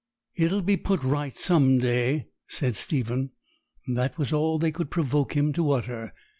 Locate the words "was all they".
4.17-4.71